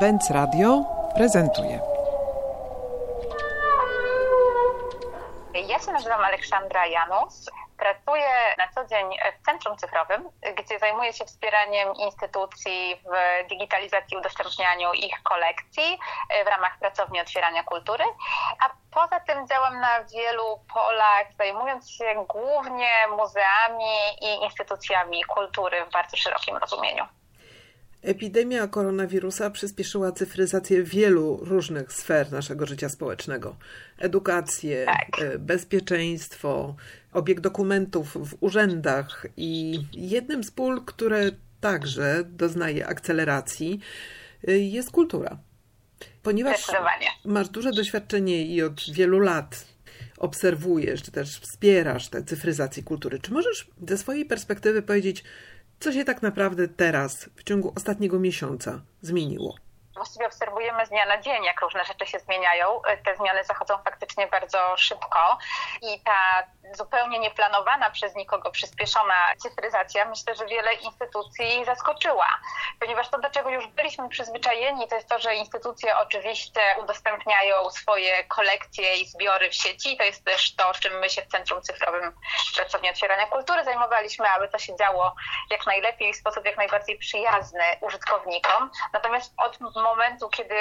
[0.00, 1.80] Benz Radio prezentuje.
[5.54, 7.50] Ja się nazywam Aleksandra Janus.
[7.78, 8.28] Pracuję
[8.58, 9.06] na co dzień
[9.38, 15.98] w Centrum Cyfrowym, gdzie zajmuję się wspieraniem instytucji w digitalizacji i udostępnianiu ich kolekcji
[16.44, 18.04] w ramach pracowni otwierania kultury.
[18.60, 25.92] A poza tym działam na wielu polach, zajmując się głównie muzeami i instytucjami kultury w
[25.92, 27.04] bardzo szerokim rozumieniu.
[28.02, 33.56] Epidemia koronawirusa przyspieszyła cyfryzację wielu różnych sfer naszego życia społecznego:
[33.98, 35.22] edukację, Tak.
[35.22, 36.76] e, bezpieczeństwo,
[37.12, 43.80] obieg dokumentów w urzędach i jednym z pól, które także doznaje akceleracji,
[44.48, 45.38] e, jest kultura.
[46.22, 46.66] Ponieważ
[47.24, 49.64] masz duże doświadczenie i od wielu lat
[50.18, 55.24] obserwujesz, czy też wspierasz tę cyfryzację kultury, czy możesz ze swojej perspektywy powiedzieć,
[55.80, 59.67] co się tak naprawdę teraz, w ciągu ostatniego miesiąca zmieniło?
[59.98, 62.80] Właściwie obserwujemy z dnia na dzień, jak różne rzeczy się zmieniają.
[63.04, 65.38] Te zmiany zachodzą faktycznie bardzo szybko
[65.82, 72.26] i ta zupełnie nieplanowana przez nikogo przyspieszona cyfryzacja myślę, że wiele instytucji zaskoczyła,
[72.80, 78.24] ponieważ to, do czego już byliśmy przyzwyczajeni, to jest to, że instytucje oczywiście udostępniają swoje
[78.24, 79.96] kolekcje i zbiory w sieci.
[79.96, 82.12] To jest też to, czym my się w Centrum Cyfrowym
[82.56, 85.14] Pracowni Otwierania Kultury zajmowaliśmy, aby to się działo
[85.50, 88.70] jak najlepiej, w sposób jak najbardziej przyjazny użytkownikom.
[88.92, 90.54] Natomiast od momentu, kiedy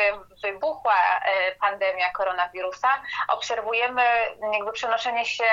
[0.44, 4.04] wybuchła e, pandemia koronawirusa, obserwujemy
[4.54, 5.44] jakby przenoszenie się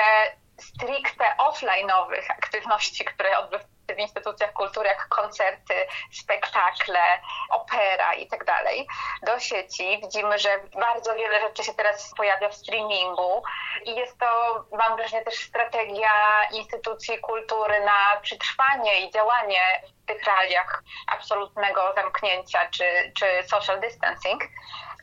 [0.57, 5.73] stricte offline'owych aktywności, które odbywają w instytucjach kultury, jak koncerty,
[6.11, 6.99] spektakle,
[7.49, 8.45] opera i tak
[9.23, 9.99] do sieci.
[10.01, 13.43] Widzimy, że bardzo wiele rzeczy się teraz pojawia w streamingu
[13.85, 20.23] i jest to, mam wrażenie, też strategia instytucji kultury na przetrwanie i działanie w tych
[20.23, 24.43] realiach absolutnego zamknięcia czy, czy social distancing.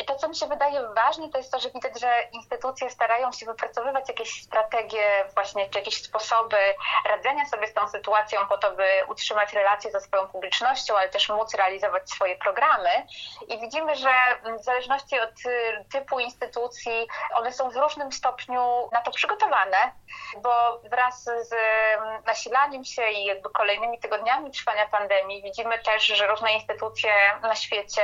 [0.03, 3.33] I to, co mi się wydaje ważne, to jest to, że widać, że instytucje starają
[3.33, 6.57] się wypracowywać jakieś strategie, właśnie czy jakieś sposoby
[7.05, 11.29] radzenia sobie z tą sytuacją po to, by utrzymać relacje ze swoją publicznością, ale też
[11.29, 13.07] móc realizować swoje programy.
[13.49, 14.11] I widzimy, że
[14.61, 19.93] w zależności od y, typu instytucji, one są w różnym stopniu na to przygotowane,
[20.37, 26.27] bo wraz z mm, nasilaniem się i jakby kolejnymi tygodniami trwania pandemii widzimy też, że
[26.27, 28.03] różne instytucje na świecie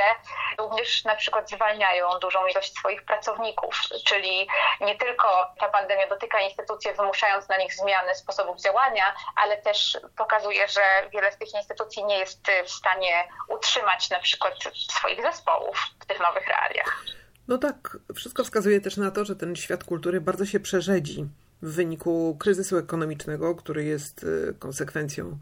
[0.57, 1.88] również na przykład zwalniają
[2.21, 4.47] dużą ilość swoich pracowników, czyli
[4.81, 5.27] nie tylko
[5.59, 10.81] ta pandemia dotyka instytucje, wymuszając na nich zmiany sposobów działania, ale też pokazuje, że
[11.13, 14.53] wiele z tych instytucji nie jest w stanie utrzymać na przykład
[14.89, 17.03] swoich zespołów w tych nowych realiach.
[17.47, 21.25] No tak, wszystko wskazuje też na to, że ten świat kultury bardzo się przerzedzi
[21.61, 25.39] w wyniku kryzysu ekonomicznego, który jest y, konsekwencją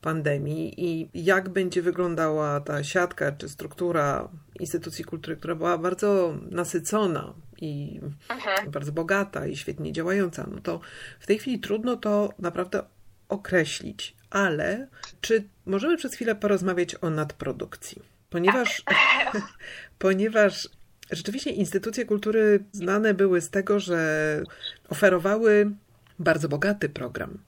[0.00, 4.28] pandemii i jak będzie wyglądała ta siatka czy struktura
[4.62, 8.70] instytucji kultury, która była bardzo nasycona i Mhm.
[8.70, 10.80] bardzo bogata i świetnie działająca, no to
[11.20, 12.82] w tej chwili trudno to naprawdę
[13.28, 14.88] określić, ale
[15.20, 18.02] czy możemy przez chwilę porozmawiać o nadprodukcji?
[18.30, 18.82] Ponieważ,
[19.98, 20.68] ponieważ
[21.10, 24.42] rzeczywiście instytucje kultury znane były z tego, że
[24.88, 25.70] oferowały
[26.18, 27.38] bardzo bogaty program.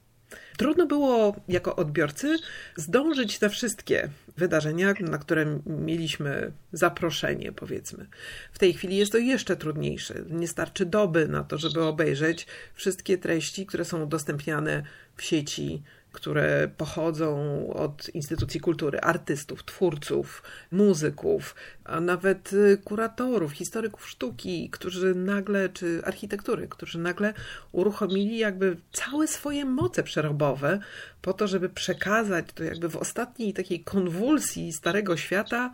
[0.57, 2.37] Trudno było jako odbiorcy
[2.75, 8.07] zdążyć na wszystkie wydarzenia, na które mieliśmy zaproszenie, powiedzmy.
[8.51, 10.15] W tej chwili jest to jeszcze trudniejsze.
[10.29, 14.83] Nie starczy doby na to, żeby obejrzeć wszystkie treści, które są udostępniane
[15.15, 15.83] w sieci,
[16.15, 17.35] które pochodzą
[17.73, 26.01] od instytucji kultury, artystów, twórców, muzyków, a nawet y, kuratorów, historyków sztuki, którzy nagle, czy
[26.05, 27.33] architektury, którzy nagle
[27.71, 30.79] uruchomili jakby całe swoje moce przerobowe
[31.21, 35.71] po to, żeby przekazać to jakby w ostatniej takiej konwulsji starego świata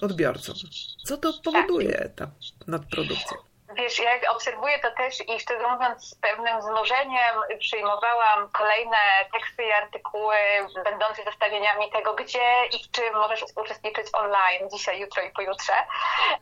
[0.00, 0.56] odbiorcom.
[1.04, 2.30] Co to powoduje ta
[2.66, 3.51] nadprodukcja?
[3.74, 8.96] Wiesz, ja obserwuję to też i szczerze mówiąc z pewnym znużeniem przyjmowałam kolejne
[9.32, 10.36] teksty i artykuły
[10.84, 15.72] będące zestawieniami tego, gdzie i w czym możesz uczestniczyć online dzisiaj, jutro i pojutrze.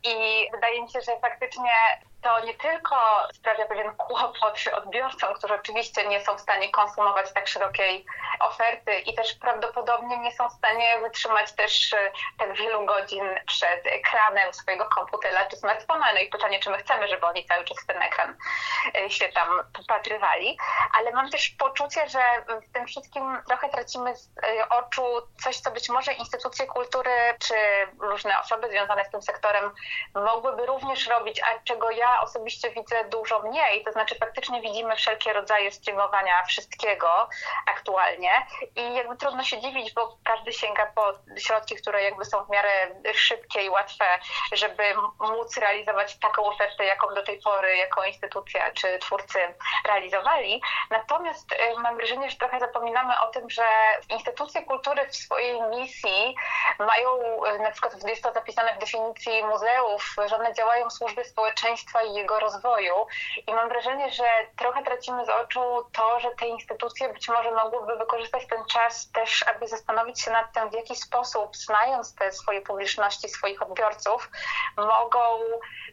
[0.04, 1.72] I wydaje mi się, że faktycznie
[2.22, 2.96] to nie tylko
[3.32, 8.06] sprawia pewien kłopot odbiorcom, którzy oczywiście nie są w stanie konsumować tak szerokiej
[8.40, 11.94] oferty i też prawdopodobnie nie są w stanie wytrzymać też
[12.38, 16.12] tak wielu godzin przed ekranem swojego komputera czy smartfona.
[16.12, 18.36] No i pytanie, czy my chcemy, żeby oni cały czas w ten ekran
[19.08, 20.58] się tam popatrywali.
[20.98, 22.22] Ale mam też poczucie, że
[22.68, 24.30] w tym wszystkim trochę tracimy z
[24.70, 25.02] oczu
[25.42, 27.54] coś, co być może instytucje kultury czy
[28.00, 29.70] różne osoby związane z tym sektorem
[30.14, 35.32] mogłyby również robić, a czego ja osobiście widzę dużo mniej, to znaczy faktycznie widzimy wszelkie
[35.32, 37.28] rodzaje streamowania wszystkiego
[37.66, 38.46] aktualnie
[38.76, 42.70] i jakby trudno się dziwić, bo każdy sięga po środki, które jakby są w miarę
[43.14, 44.04] szybkie i łatwe,
[44.52, 44.82] żeby
[45.20, 49.38] móc realizować taką ofertę, jaką do tej pory jako instytucja czy twórcy
[49.86, 50.62] realizowali.
[50.90, 53.62] Natomiast y, mam wrażenie, że trochę zapominamy o tym, że
[54.08, 56.34] instytucje kultury w swojej misji
[56.78, 57.10] mają,
[57.44, 61.24] y, na przykład jest to zapisane w definicji muzeów, że one działają w służbie
[62.02, 62.94] i jego rozwoju.
[63.46, 64.24] I mam wrażenie, że
[64.56, 65.60] trochę tracimy z oczu
[65.92, 70.52] to, że te instytucje być może mogłyby wykorzystać ten czas też, aby zastanowić się nad
[70.52, 74.30] tym, w jaki sposób, znając te swoje publiczności, swoich odbiorców,
[74.76, 75.20] mogą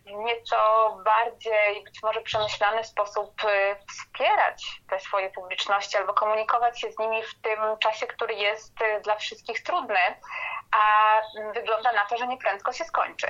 [0.05, 0.57] w nieco
[1.05, 7.23] bardziej, być może przemyślany sposób y, wspierać te swoje publiczności albo komunikować się z nimi
[7.23, 9.99] w tym czasie, który jest y, dla wszystkich trudny,
[10.71, 11.21] a
[11.53, 13.27] wygląda na to, że nieprędko się skończy.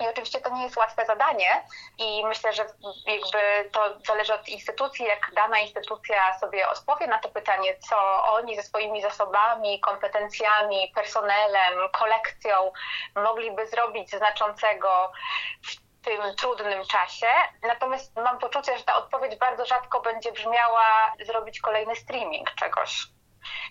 [0.00, 1.64] I oczywiście to nie jest łatwe zadanie
[1.98, 2.66] i myślę, że
[3.06, 8.56] jakby to zależy od instytucji, jak dana instytucja sobie odpowie na to pytanie, co oni
[8.56, 12.72] ze swoimi zasobami, kompetencjami, personelem, kolekcją
[13.14, 15.12] mogliby zrobić znaczącego
[15.62, 17.26] w tym trudnym czasie.
[17.62, 23.15] Natomiast mam poczucie, że ta odpowiedź bardzo rzadko będzie brzmiała zrobić kolejny streaming czegoś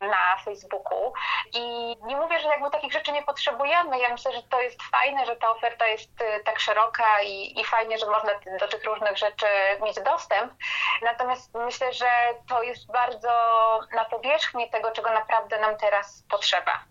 [0.02, 1.14] na Facebooku.
[1.54, 1.60] I
[2.06, 4.00] nie mówię, że jakby takich rzeczy nie potrzebujemy.
[4.00, 7.64] Ja myślę, że to jest fajne, że ta oferta jest y, tak szeroka i, i
[7.64, 9.46] fajnie, że można do tych różnych rzeczy
[9.84, 10.54] mieć dostęp.
[11.04, 12.10] Natomiast myślę, że
[12.50, 13.30] to jest bardzo
[13.96, 16.84] na powierzchni tego, czego naprawdę nam teraz potrzeba.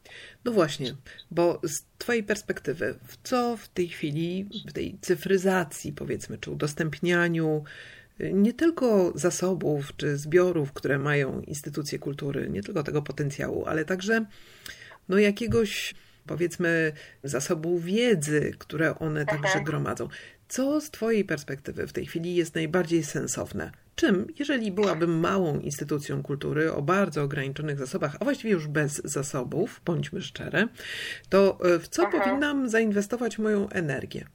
[0.44, 0.86] No właśnie,
[1.30, 7.64] bo z Twojej perspektywy, co w tej chwili, w tej cyfryzacji, powiedzmy, czy udostępnianiu
[8.18, 14.26] nie tylko zasobów czy zbiorów, które mają instytucje kultury, nie tylko tego potencjału, ale także
[15.08, 15.94] no, jakiegoś
[16.26, 16.92] powiedzmy
[17.24, 20.08] zasobu wiedzy, które one także gromadzą.
[20.48, 23.70] Co z Twojej perspektywy w tej chwili jest najbardziej sensowne?
[23.94, 29.80] Czym, jeżeli byłabym małą instytucją kultury o bardzo ograniczonych zasobach, a właściwie już bez zasobów,
[29.84, 30.68] bądźmy szczere,
[31.28, 34.26] to e, w co powinnam zainwestować moją energię?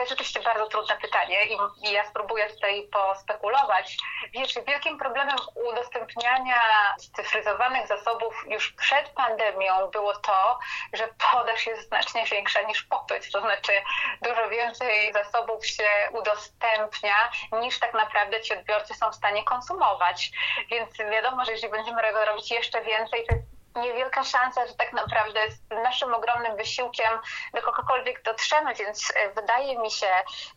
[0.00, 1.56] To jest rzeczywiście bardzo trudne pytanie i,
[1.88, 3.96] i ja spróbuję tutaj pospekulować.
[4.32, 5.36] Wiesz, wielkim problemem
[5.70, 6.60] udostępniania
[7.16, 10.58] cyfryzowanych zasobów już przed pandemią było to,
[10.92, 13.32] że podaż jest znacznie większa niż popyt.
[13.32, 13.72] To znaczy
[14.22, 20.30] dużo więcej zasobów się udostępnia niż tak naprawdę ci odbiorcy są w stanie konsumować.
[20.70, 23.34] Więc wiadomo, że jeśli będziemy robić jeszcze więcej, to
[23.76, 27.10] niewielka szansa, że tak naprawdę z naszym ogromnym wysiłkiem
[27.54, 30.06] do kogokolwiek dotrzemy, więc e, wydaje mi się,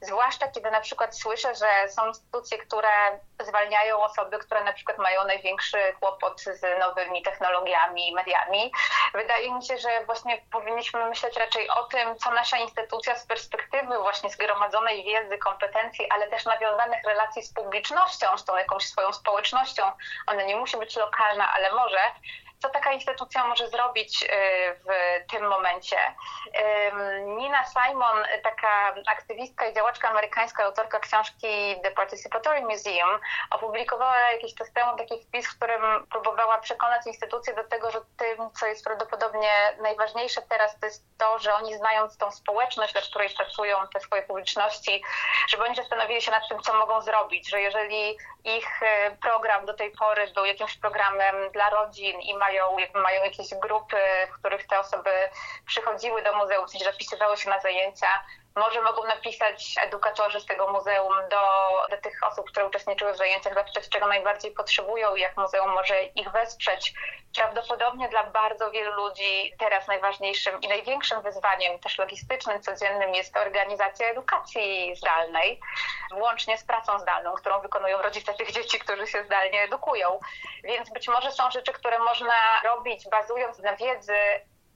[0.01, 5.25] zwłaszcza kiedy na przykład słyszę, że są instytucje, które zwalniają osoby, które na przykład mają
[5.25, 8.71] największy kłopot z nowymi technologiami i mediami,
[9.13, 13.97] wydaje mi się, że właśnie powinniśmy myśleć raczej o tym, co nasza instytucja z perspektywy
[13.97, 19.83] właśnie zgromadzonej wiedzy, kompetencji, ale też nawiązanych relacji z publicznością, z tą jakąś swoją społecznością,
[20.27, 21.99] ona nie musi być lokalna, ale może,
[22.63, 24.27] co taka instytucja może zrobić y,
[24.79, 24.87] w
[25.31, 25.97] tym momencie.
[27.25, 33.19] Nina Simon, taka aktywistka i działaczka amerykańska, autorka książki The Participatory Museum,
[33.51, 38.51] opublikowała jakiś czas temu taki wpis, w którym próbowała przekonać instytucje do tego, że tym,
[38.59, 39.51] co jest prawdopodobnie
[39.81, 44.21] najważniejsze teraz, to jest to, że oni znając tą społeczność, dla której pracują te swoje
[44.21, 45.03] publiczności,
[45.49, 49.73] żeby oni zastanowili się nad tym, co mogą zrobić, że jeżeli ich y, program do
[49.73, 53.97] tej pory był jakimś programem dla rodzin i mają mają, mają jakieś grupy,
[54.29, 55.09] w których te osoby
[55.65, 58.07] przychodziły do muzeum, czyli zapisywały się na zajęcia.
[58.55, 61.41] Może mogą napisać edukatorzy z tego muzeum do,
[61.89, 66.03] do tych osób, które uczestniczyły w zajęciach, zapytać, czego najbardziej potrzebują i jak muzeum może
[66.03, 66.93] ich wesprzeć.
[67.35, 74.07] Prawdopodobnie dla bardzo wielu ludzi teraz najważniejszym i największym wyzwaniem, też logistycznym, codziennym, jest organizacja
[74.07, 75.59] edukacji zdalnej,
[76.13, 80.19] łącznie z pracą zdalną, którą wykonują rodzice tych dzieci, którzy się zdalnie edukują.
[80.63, 84.15] Więc być może są rzeczy, które można robić bazując na wiedzy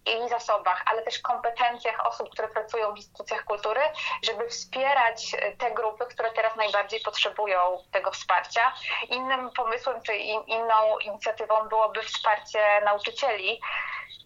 [0.07, 3.81] i zasobach, ale też kompetencjach osób, które pracują w instytucjach kultury,
[4.23, 8.73] żeby wspierać te grupy, które teraz najbardziej potrzebują tego wsparcia.
[9.09, 10.15] Innym pomysłem czy
[10.47, 13.61] inną inicjatywą byłoby wsparcie nauczycieli,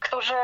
[0.01, 0.35] którzy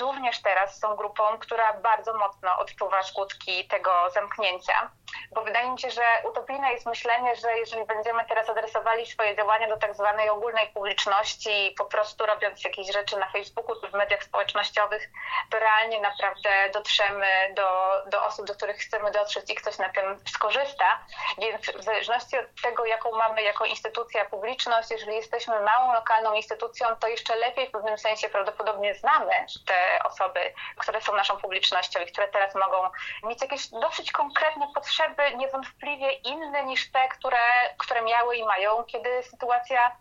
[0.00, 4.90] również teraz są grupą, która bardzo mocno odczuwa skutki tego zamknięcia.
[5.32, 9.68] Bo wydaje mi się, że utopijne jest myślenie, że jeżeli będziemy teraz adresowali swoje działania
[9.68, 14.24] do tak zwanej ogólnej publiczności, po prostu robiąc jakieś rzeczy na Facebooku czy w mediach
[14.24, 15.08] społecznościowych,
[15.50, 20.18] to realnie naprawdę dotrzemy do, do osób, do których chcemy dotrzeć i ktoś na tym
[20.28, 20.98] skorzysta.
[21.38, 26.96] Więc w zależności od tego, jaką mamy jako instytucja publiczność, jeżeli jesteśmy małą lokalną instytucją,
[26.96, 29.32] to jeszcze lepiej w pewnym sensie prawdopodobnie znamy
[29.66, 30.40] te osoby,
[30.76, 32.88] które są naszą publicznością i które teraz mogą
[33.28, 37.38] mieć jakieś dosyć konkretne potrzeby, niewątpliwie inne niż te, które,
[37.78, 39.96] które miały i mają, kiedy sytuacja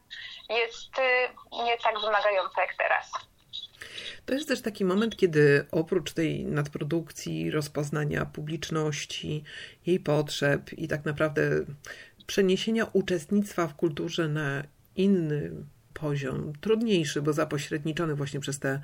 [0.50, 3.12] jest y, nie tak wymagająca jak teraz.
[4.26, 9.44] To jest też taki moment, kiedy oprócz tej nadprodukcji, rozpoznania publiczności,
[9.86, 11.42] jej potrzeb i tak naprawdę
[12.28, 14.64] przeniesienia uczestnictwa w kulturze na
[14.96, 15.52] inny
[15.94, 18.82] poziom, trudniejszy, bo zapośredniczony właśnie przez te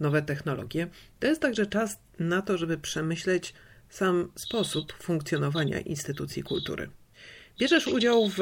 [0.00, 0.88] nowe technologie,
[1.20, 3.54] to jest także czas na to, żeby przemyśleć
[3.88, 6.90] sam sposób funkcjonowania instytucji kultury.
[7.58, 8.40] Bierzesz udział w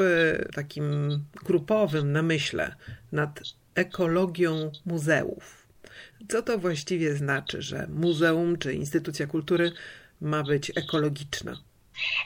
[0.53, 2.75] takim grupowym namyśle
[3.11, 3.39] nad
[3.75, 5.67] ekologią muzeów.
[6.29, 9.71] Co to właściwie znaczy, że muzeum czy instytucja kultury
[10.21, 11.57] ma być ekologiczna?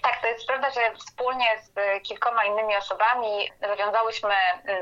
[0.04, 4.36] Tak, to jest prawda, że wspólnie z kilkoma innymi osobami zawiązałyśmy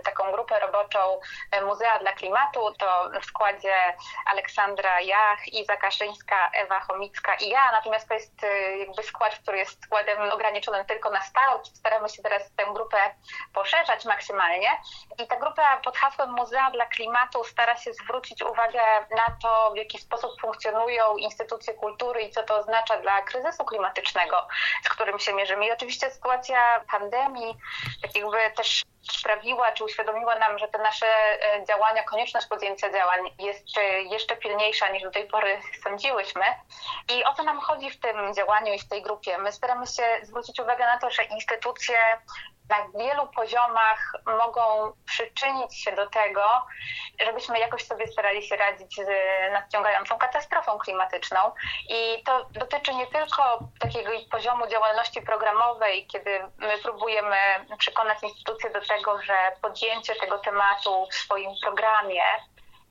[0.03, 1.19] taką grupę roboczą
[1.51, 2.73] e, Muzea dla Klimatu.
[2.79, 3.73] To w składzie
[4.25, 7.71] Aleksandra Jach, Iza Kaszyńska, Ewa Chomicka i ja.
[7.71, 11.59] Natomiast to jest e, jakby skład, który jest składem ograniczonym tylko na stałe.
[11.65, 12.97] Staramy się teraz tę grupę
[13.53, 14.69] poszerzać maksymalnie.
[15.17, 19.77] I ta grupa pod hasłem Muzea dla Klimatu stara się zwrócić uwagę na to, w
[19.77, 24.47] jaki sposób funkcjonują instytucje kultury i co to oznacza dla kryzysu klimatycznego
[24.83, 25.65] z którym się mierzymy.
[25.67, 27.57] I oczywiście sytuacja pandemii
[28.01, 33.19] tak jakby też sprawiła, czy uświadomiła nam, że te nasze e, działania, konieczność podjęcia działań
[33.39, 36.43] jest e, jeszcze pilniejsza niż do tej pory sądziłyśmy.
[37.15, 39.37] I o co nam chodzi w tym działaniu i w tej grupie?
[39.37, 41.97] My staramy się zwrócić uwagę na to, że instytucje
[42.69, 46.43] na wielu poziomach mogą przyczynić się do tego,
[47.25, 49.09] żebyśmy jakoś sobie starali się radzić z
[49.53, 51.39] nadciągającą katastrofą klimatyczną.
[51.89, 57.37] I to dotyczy nie tylko takiego poziomu działalności programowej, kiedy my próbujemy
[57.77, 62.23] przekonać instytucje do tego, że podjęcie tego tematu w swoim programie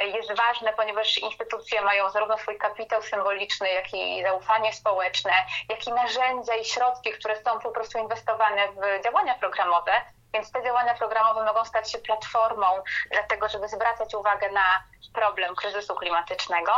[0.01, 5.33] jest ważne, ponieważ instytucje mają zarówno swój kapitał symboliczny, jak i zaufanie społeczne,
[5.69, 9.93] jak i narzędzia i środki, które są po prostu inwestowane w działania programowe.
[10.35, 12.67] Więc te działania programowe mogą stać się platformą
[13.11, 14.83] dlatego, żeby zwracać uwagę na
[15.15, 16.73] problem kryzysu klimatycznego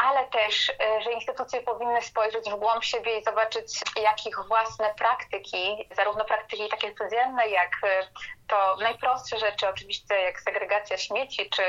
[0.00, 4.94] ale też, y, że instytucje powinny spojrzeć w głąb siebie i zobaczyć, jak ich własne
[4.98, 8.06] praktyki, zarówno praktyki takie codzienne, jak y,
[8.48, 11.62] to najprostsze rzeczy, oczywiście jak segregacja śmieci, czy,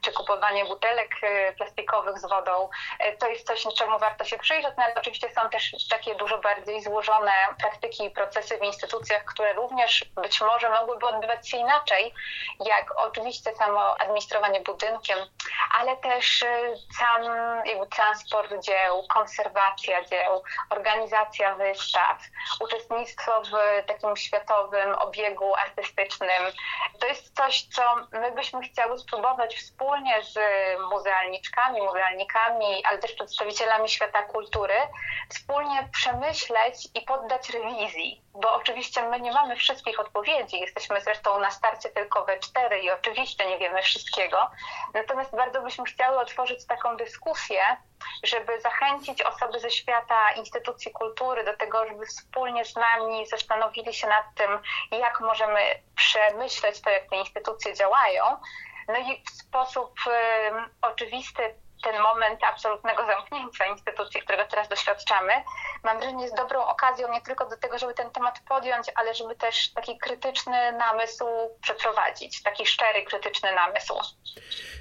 [0.00, 2.68] czy kupowanie butelek y, plastikowych z wodą,
[3.18, 6.82] to jest coś, czemu warto się przyjrzeć, no ale oczywiście są też takie dużo bardziej
[6.82, 12.14] złożone praktyki i procesy w instytucjach, które również być może mogłyby odbywać się inaczej,
[12.66, 15.18] jak oczywiście samo administrowanie budynkiem,
[15.78, 16.44] ale też
[16.98, 17.22] sam
[17.86, 22.18] transport dzieł, konserwacja dzieł, organizacja wystaw,
[22.60, 26.52] uczestnictwo w takim światowym obiegu artystycznym.
[27.00, 30.38] To jest coś, co my byśmy chciały spróbować wspólnie z
[30.90, 34.74] muzealniczkami, muzealnikami, ale też przedstawicielami świata kultury,
[35.30, 40.60] wspólnie przemyśleć i poddać rewizji bo oczywiście my nie mamy wszystkich odpowiedzi.
[40.60, 44.50] Jesteśmy zresztą na starcie tylko we cztery i oczywiście nie wiemy wszystkiego.
[44.94, 47.63] Natomiast bardzo byśmy chciały otworzyć taką dyskusję,
[48.22, 54.06] żeby zachęcić osoby ze świata instytucji kultury do tego, żeby wspólnie z nami zastanowili się
[54.06, 54.50] nad tym,
[54.98, 55.60] jak możemy
[55.96, 58.24] przemyśleć to, jak te instytucje działają.
[58.88, 60.10] No i w sposób y,
[60.82, 61.54] oczywisty
[61.84, 65.32] ten moment absolutnego zamknięcia instytucji, którego teraz doświadczamy,
[65.84, 69.34] mam wrażenie jest dobrą okazją nie tylko do tego, żeby ten temat podjąć, ale żeby
[69.34, 71.24] też taki krytyczny namysł
[71.60, 73.94] przeprowadzić, taki szczery, krytyczny namysł.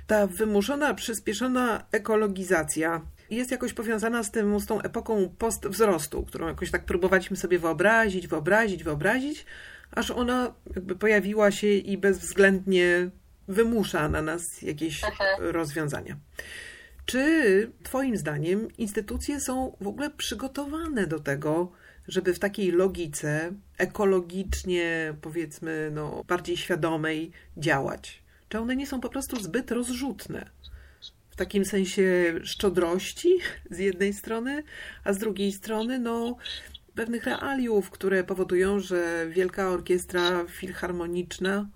[0.07, 6.71] Ta wymuszona, przyspieszona ekologizacja jest jakoś powiązana z, tym, z tą epoką postwzrostu, którą jakoś
[6.71, 9.45] tak próbowaliśmy sobie wyobrazić, wyobrazić, wyobrazić,
[9.95, 13.09] aż ona jakby pojawiła się i bezwzględnie
[13.47, 15.51] wymusza na nas jakieś mhm.
[15.51, 16.15] rozwiązania.
[17.05, 21.71] Czy Twoim zdaniem instytucje są w ogóle przygotowane do tego,
[22.07, 28.23] żeby w takiej logice ekologicznie, powiedzmy, no, bardziej świadomej działać?
[28.49, 30.49] Czy one nie są po prostu zbyt rozrzutne?
[31.29, 33.29] W takim sensie szczodrości
[33.71, 34.63] z jednej strony,
[35.03, 36.37] a z drugiej strony, no,
[36.95, 41.69] pewnych realiów, które powodują, że wielka orkiestra filharmoniczna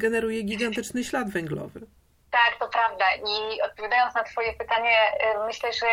[0.00, 1.86] generuje gigantyczny ślad węglowy.
[2.36, 3.04] Tak, to prawda.
[3.14, 5.86] I odpowiadając na Twoje pytanie, y, myślę, że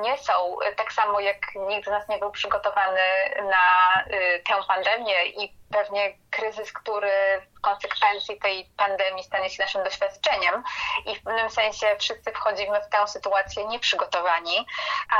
[0.00, 0.32] nie są
[0.76, 1.36] tak samo jak
[1.68, 3.00] nikt z nas nie był przygotowany
[3.36, 7.12] na y, tę pandemię i pewnie kryzys, który
[7.58, 10.62] w konsekwencji tej pandemii stanie się naszym doświadczeniem
[11.06, 14.66] i w pewnym sensie wszyscy wchodzimy w tę sytuację nieprzygotowani,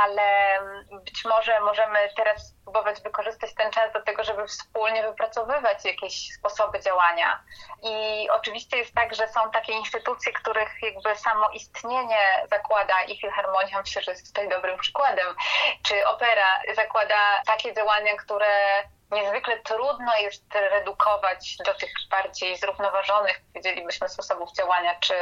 [0.05, 0.59] ale
[1.05, 6.81] być może możemy teraz spróbować wykorzystać ten czas do tego, żeby wspólnie wypracowywać jakieś sposoby
[6.81, 7.43] działania.
[7.83, 13.81] I oczywiście jest tak, że są takie instytucje, których jakby samo istnienie zakłada i Filharmonia
[13.81, 15.27] myślę, że jest tutaj dobrym przykładem,
[15.83, 24.09] czy opera zakłada takie działania, które niezwykle trudno jest redukować do tych bardziej zrównoważonych, powiedzielibyśmy,
[24.09, 25.15] sposobów działania czy,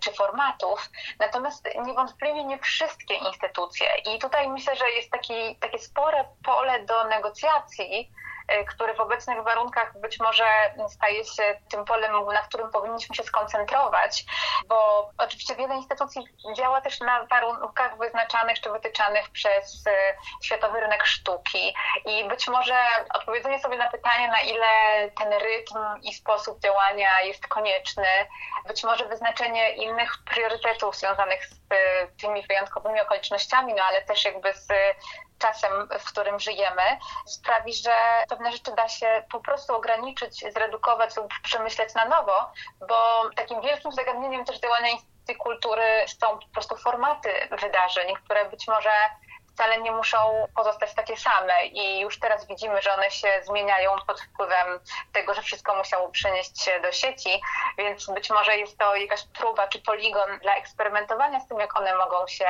[0.00, 0.90] czy formatów.
[1.18, 3.88] Natomiast niewątpliwie nie wszystkie instytucje.
[4.14, 8.10] I tutaj myślę, że jest taki, takie spore pole do negocjacji
[8.68, 10.44] który w obecnych warunkach być może
[10.88, 14.24] staje się tym polem, na którym powinniśmy się skoncentrować,
[14.66, 16.22] bo oczywiście wiele instytucji
[16.56, 19.90] działa też na warunkach wyznaczanych czy wytyczanych przez y,
[20.42, 21.74] światowy rynek sztuki.
[22.06, 22.76] I być może
[23.14, 24.66] odpowiedzenie sobie na pytanie, na ile
[25.18, 28.06] ten rytm i sposób działania jest konieczny,
[28.66, 31.56] być może wyznaczenie innych priorytetów związanych z y,
[32.20, 34.68] tymi wyjątkowymi okolicznościami, no ale też jakby z
[35.44, 36.82] czasem, w którym żyjemy,
[37.26, 37.94] sprawi, że
[38.28, 42.52] pewne rzeczy da się po prostu ograniczyć, zredukować lub przemyśleć na nowo,
[42.88, 45.82] bo takim wielkim zagadnieniem też działania instytucji kultury
[46.20, 47.28] są po prostu formaty
[47.60, 48.90] wydarzeń, które być może
[49.54, 54.20] wcale nie muszą pozostać takie same i już teraz widzimy, że one się zmieniają pod
[54.20, 54.80] wpływem
[55.12, 57.42] tego, że wszystko musiało przenieść się do sieci,
[57.78, 61.96] więc być może jest to jakaś próba czy poligon dla eksperymentowania z tym, jak one
[61.96, 62.46] mogą się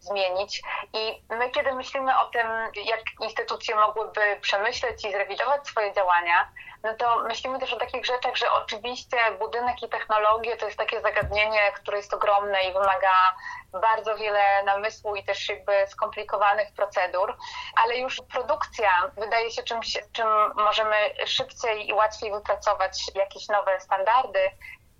[0.00, 0.62] zmienić.
[0.92, 6.48] I my, kiedy myślimy o tym, jak instytucje mogłyby przemyśleć i zrewidować swoje działania,
[6.82, 11.00] no to myślimy też o takich rzeczach, że oczywiście budynek i technologie to jest takie
[11.00, 13.34] zagadnienie, które jest ogromne i wymaga
[13.72, 17.36] bardzo wiele namysłu i też jakby skomplikowanych procedur,
[17.76, 24.50] ale już produkcja wydaje się czymś, czym możemy szybciej i łatwiej wypracować jakieś nowe standardy,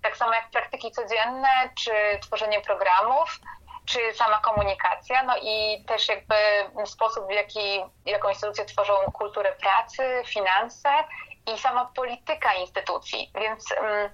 [0.03, 3.39] tak samo jak praktyki codzienne, czy tworzenie programów,
[3.85, 6.35] czy sama komunikacja, no i też jakby
[6.85, 10.89] sposób, w jaki, jaką instytucje tworzą kulturę pracy, finanse
[11.53, 13.31] i sama polityka instytucji.
[13.35, 14.09] Więc um,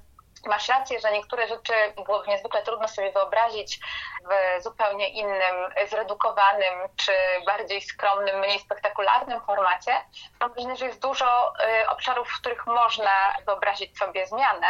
[0.45, 1.73] masz rację, że niektóre rzeczy
[2.05, 3.79] byłoby niezwykle trudno sobie wyobrazić
[4.29, 5.55] w zupełnie innym,
[5.89, 7.11] zredukowanym czy
[7.45, 9.91] bardziej skromnym, mniej spektakularnym formacie.
[10.39, 14.67] Mam wrażenie, że jest dużo y, obszarów, w których można wyobrazić sobie zmianę.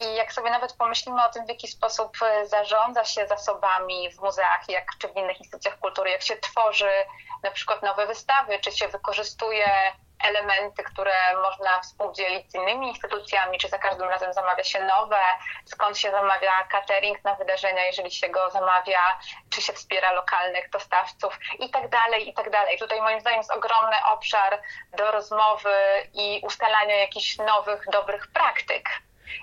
[0.00, 4.20] I jak sobie nawet pomyślimy o tym, w jaki sposób y, zarządza się zasobami w
[4.20, 6.90] muzeach, jak czy w innych instytucjach kultury, jak się tworzy
[7.42, 9.92] na przykład nowe wystawy, czy się wykorzystuje
[10.24, 15.20] elementy, które można współdzielić z innymi instytucjami, czy za każdym razem zamawia się nowe,
[15.64, 19.18] skąd się zamawia catering na wydarzenia, jeżeli się go zamawia,
[19.50, 22.78] czy się wspiera lokalnych dostawców i tak dalej, i tak dalej.
[22.78, 24.62] Tutaj moim zdaniem jest ogromny obszar
[24.96, 25.74] do rozmowy
[26.14, 28.88] i ustalania jakichś nowych, dobrych praktyk.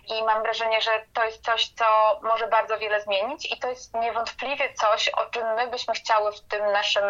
[0.08, 1.86] I mam wrażenie, że to jest coś, co
[2.24, 6.42] może bardzo wiele zmienić i to jest niewątpliwie coś, o czym my byśmy chciały w
[6.42, 7.04] tym naszym,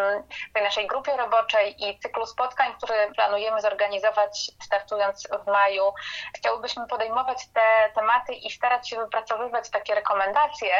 [0.54, 5.92] tej naszej grupie roboczej i cyklu spotkań, które planujemy zorganizować startując w maju.
[6.36, 10.74] Chciałybyśmy podejmować te tematy i starać się wypracowywać takie rekomendacje,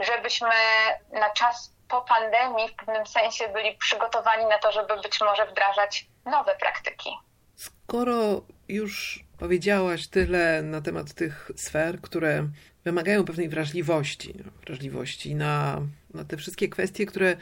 [0.00, 0.54] żebyśmy
[1.12, 6.06] na czas po pandemii w pewnym sensie byli przygotowani na to, żeby być może wdrażać
[6.24, 7.10] nowe praktyki.
[7.56, 8.14] Skoro
[8.68, 12.48] już powiedziałaś tyle na temat tych sfer, które
[12.84, 14.34] wymagają pewnej wrażliwości,
[14.66, 15.82] wrażliwości na,
[16.14, 17.36] na te wszystkie kwestie, które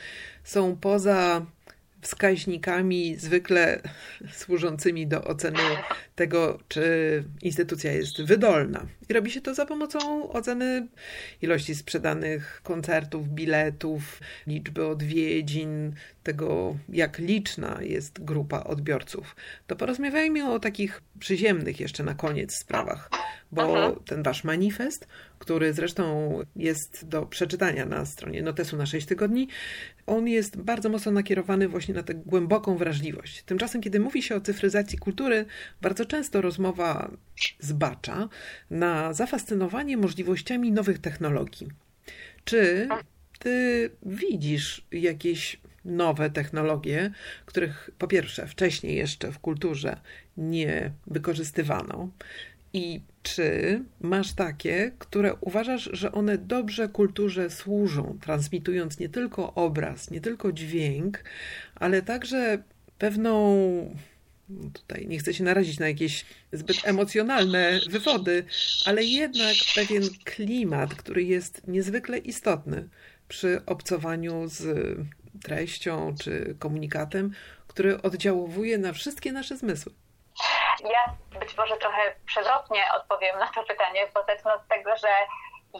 [0.44, 1.46] są poza
[2.00, 3.80] wskaźnikami zwykle
[4.40, 5.62] służącymi do oceny
[6.14, 6.84] tego, czy
[7.42, 8.86] instytucja jest wydolna.
[9.08, 10.86] I robi się to za pomocą oceny
[11.42, 19.37] ilości sprzedanych koncertów, biletów, liczby odwiedzin, tego, jak liczna jest grupa odbiorców.
[19.66, 23.11] To porozmawiajmy o takich przyziemnych jeszcze na koniec sprawach,
[23.52, 24.00] bo Aha.
[24.06, 29.48] ten wasz manifest, który zresztą jest do przeczytania na stronie Notesu na 6 tygodni,
[30.06, 33.42] on jest bardzo mocno nakierowany właśnie na tę głęboką wrażliwość.
[33.42, 35.44] Tymczasem, kiedy mówi się o cyfryzacji kultury,
[35.83, 37.11] bardzo często rozmowa
[37.61, 38.28] zbacza
[38.70, 41.68] na zafascynowanie możliwościami nowych technologii.
[42.44, 42.88] Czy
[43.38, 47.10] ty widzisz jakieś nowe technologie,
[47.46, 50.00] których po pierwsze wcześniej jeszcze w kulturze
[50.36, 52.10] nie wykorzystywano?
[52.72, 60.10] I czy masz takie, które uważasz, że one dobrze kulturze służą, transmitując nie tylko obraz,
[60.10, 61.24] nie tylko dźwięk,
[61.74, 62.62] ale także
[62.98, 63.94] pewną
[64.50, 68.44] no tutaj nie chcę się narazić na jakieś zbyt emocjonalne wywody,
[68.84, 72.88] ale jednak pewien klimat, który jest niezwykle istotny
[73.28, 74.64] przy obcowaniu z
[75.44, 77.30] treścią czy komunikatem,
[77.68, 79.92] który oddziałuje na wszystkie nasze zmysły.
[80.82, 85.08] Ja być może trochę przewrotnie odpowiem na to pytanie, bo zacznę od tego, że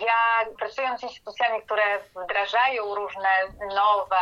[0.01, 1.83] ja pracując z instytucjami, które
[2.25, 3.29] wdrażają różne
[3.75, 4.17] nowe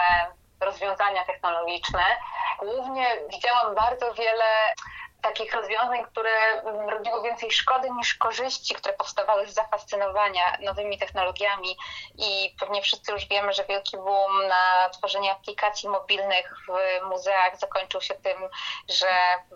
[0.61, 2.05] rozwiązania technologiczne,
[2.59, 4.75] głównie widziałam bardzo wiele
[5.23, 11.77] takich rozwiązań, które robiły więcej szkody niż korzyści, które powstawały z zafascynowania nowymi technologiami
[12.19, 18.01] i pewnie wszyscy już wiemy, że wielki boom na tworzenie aplikacji mobilnych w muzeach zakończył
[18.01, 18.49] się tym,
[18.89, 19.09] że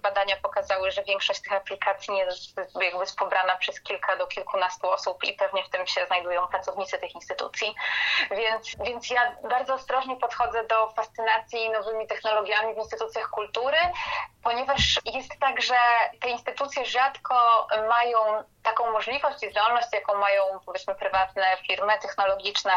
[0.02, 5.24] badania pokazały, że większość tych aplikacji nie jest jakby pobrana przez kilka do kilkunastu osób
[5.24, 7.74] i pewnie w tym się znajdują pracownicy tych instytucji.
[8.30, 13.78] Więc, więc ja bardzo ostrożnie podchodzę do fascynacji nowymi technologiami w instytucjach kultury,
[14.42, 15.74] ponieważ jest tak, że
[16.20, 22.72] te instytucje rzadko mają taką możliwość i zdolność, jaką mają powiedzmy prywatne firmy technologiczne,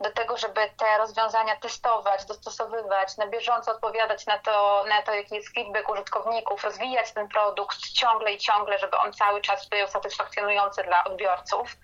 [0.00, 5.34] do tego, żeby te rozwiązania testować, dostosowywać, na bieżąco odpowiadać na to, na to jaki
[5.34, 10.82] jest feedback użytkowników, rozwijać ten produkt ciągle i ciągle, żeby on cały czas był satysfakcjonujący
[10.82, 11.76] dla odbiorców.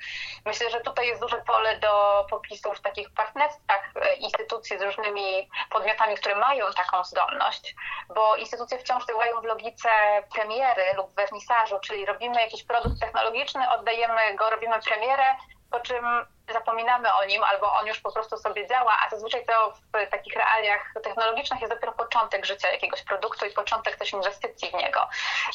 [0.44, 5.50] Myślę, że tutaj jest duże pole do popisu w takich partnerstwach e, instytucji z różnymi
[5.70, 7.74] podmiotami, które mają taką zdolność,
[8.14, 9.88] bo instytucje wciąż działają w logice
[10.34, 15.24] premiery lub wernisażu, czyli robimy jakiś produkt technologiczny, oddajemy go, robimy premierę,
[15.70, 16.04] po czym
[16.52, 20.34] zapominamy o nim albo on już po prostu sobie działa, a zazwyczaj to w takich
[20.34, 25.08] realiach technologicznych jest dopiero początek życia jakiegoś produktu i początek też inwestycji w niego.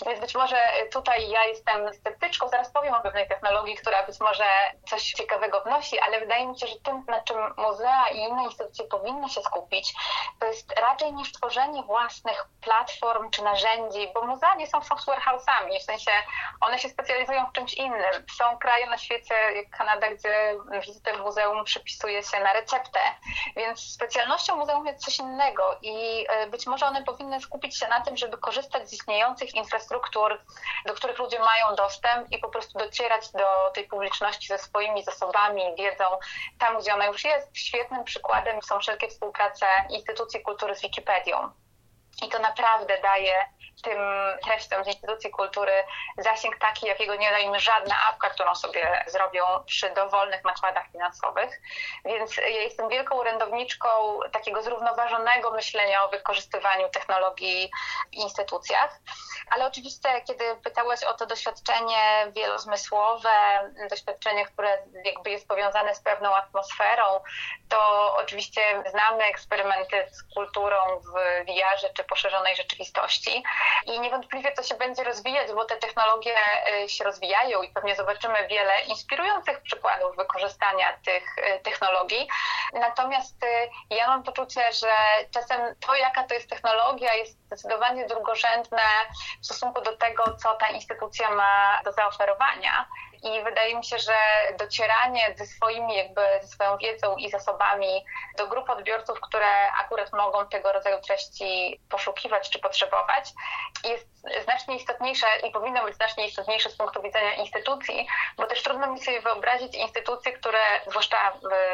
[0.06, 0.58] Więc być może
[0.92, 4.46] tutaj ja jestem sceptyczką, zaraz powiem o pewnej technologii, która być może
[4.90, 8.86] coś ciekawego wnosi, ale wydaje mi się, że tym, na czym muzea i inne instytucje
[8.86, 9.94] powinny się skupić,
[10.40, 15.80] to jest raczej niż tworzenie własnych platform czy narzędzi, bo muzea nie są software house'ami,
[15.80, 16.12] w sensie
[16.62, 18.26] one się specjalizują w czymś innym.
[18.38, 23.00] Są kraje na świecie, jak Kanada, gdzie wizytę w muzeum przypisuje się na receptę,
[23.56, 28.02] więc specjalnością muzeum jest coś innego i e, być może one powinny skupić się na
[28.02, 30.42] tym, żeby korzystać z istniejących infrastruktur,
[30.86, 35.64] do których ludzie mają dostęp i po prostu docierać do tej publiczności ze swoimi zasobami,
[35.78, 36.06] wiedzą
[36.60, 37.58] tam, gdzie ona już jest.
[37.58, 41.52] Świetnym przykładem są wszelkie współprace instytucji kultury z Wikipedią.
[42.26, 43.46] I to naprawdę daje
[43.82, 44.00] tym
[44.44, 45.84] treściom z instytucji kultury
[46.18, 51.62] zasięg taki, jakiego nie da im żadna apka, którą sobie zrobią przy dowolnych nakładach finansowych.
[52.06, 57.72] Więc ja jestem wielką orędowniczką takiego zrównoważonego myślenia o wykorzystywaniu technologii
[58.12, 59.00] w instytucjach.
[59.52, 63.30] Ale oczywiście, kiedy pytałeś o to doświadczenie wielozmysłowe,
[63.90, 67.04] doświadczenie, które jakby jest powiązane z pewną atmosferą,
[67.70, 71.12] to oczywiście znamy eksperymenty z kulturą w
[71.46, 73.44] VR czy poszerzonej rzeczywistości
[73.86, 76.36] i niewątpliwie to się będzie rozwijać, bo te technologie
[76.84, 82.28] y, się rozwijają i pewnie zobaczymy wiele inspirujących przykładów wykorzystania tych y, technologii.
[82.74, 84.92] Natomiast y, ja mam poczucie, że
[85.32, 88.84] czasem to, jaka to jest technologia, jest zdecydowanie drugorzędne
[89.42, 92.86] w stosunku do tego, co ta instytucja ma do zaoferowania.
[93.24, 94.14] I wydaje mi się, że
[94.58, 98.06] docieranie ze swoimi, jakby ze swoją wiedzą i zasobami
[98.38, 103.30] do grup odbiorców, które akurat mogą tego rodzaju treści poszukiwać czy potrzebować,
[103.84, 104.08] jest
[104.44, 108.08] znacznie istotniejsze i powinno być znacznie istotniejsze z punktu widzenia instytucji,
[108.38, 111.32] bo też trudno mi sobie wyobrazić instytucje, które, zwłaszcza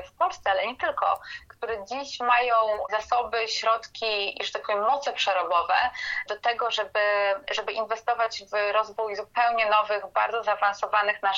[0.08, 2.56] w Polsce, ale nie tylko, które dziś mają
[2.90, 5.76] zasoby, środki i, że tak powiem, moce przerobowe
[6.28, 7.00] do tego, żeby,
[7.52, 11.37] żeby inwestować w rozwój zupełnie nowych, bardzo zaawansowanych narzędzi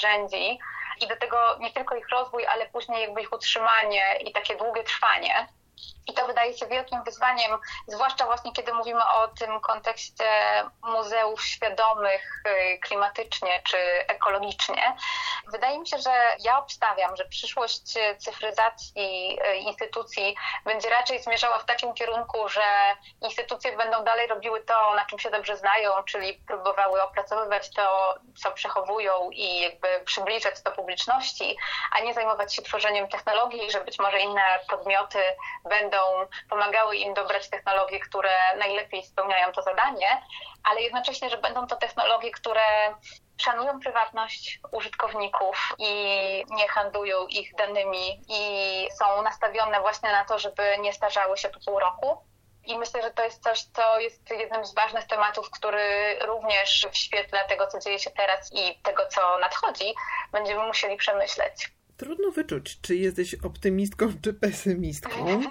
[1.02, 4.84] i do tego nie tylko ich rozwój, ale później jakby ich utrzymanie i takie długie
[4.84, 5.48] trwanie.
[6.08, 7.58] I to wydaje się wielkim wyzwaniem,
[7.88, 10.26] zwłaszcza właśnie kiedy mówimy o tym kontekście
[10.84, 14.96] muzeów świadomych y, klimatycznie czy ekologicznie.
[15.48, 20.36] Wydaje mi się, że ja obstawiam, że przyszłość cyfryzacji y, instytucji
[20.66, 22.62] będzie raczej zmierzała w takim kierunku, że
[23.22, 28.52] instytucje będą dalej robiły to, na czym się dobrze znają, czyli próbowały opracowywać to, co
[28.52, 31.58] przechowują i jakby przybliżać to publiczności,
[31.92, 35.20] a nie zajmować się tworzeniem technologii, że być może inne podmioty
[35.70, 35.89] będą
[36.50, 40.22] pomagały im dobrać technologie, które najlepiej spełniają to zadanie,
[40.64, 42.96] ale jednocześnie, że będą to technologie, które
[43.38, 45.94] szanują prywatność użytkowników i
[46.50, 51.60] nie handlują ich danymi i są nastawione właśnie na to, żeby nie starzały się po
[51.66, 52.18] pół roku.
[52.66, 56.98] I myślę, że to jest coś, co jest jednym z ważnych tematów, który również w
[56.98, 59.94] świetle tego, co dzieje się teraz i tego, co nadchodzi,
[60.32, 61.79] będziemy musieli przemyśleć.
[62.00, 65.42] Trudno wyczuć, czy jesteś optymistką, czy pesymistką.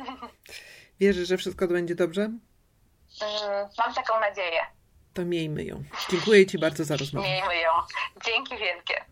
[1.01, 2.23] Wierzysz, że wszystko będzie dobrze?
[2.23, 2.41] Mm,
[3.79, 4.61] mam taką nadzieję.
[5.15, 5.85] To miejmy ją.
[6.11, 7.29] Dziękuję Ci bardzo za rozmowę.
[7.29, 7.71] Miejmy ją.
[8.25, 9.05] Dzięki wielkie.